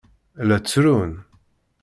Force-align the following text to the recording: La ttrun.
La 0.47 0.57
ttrun. 0.61 1.11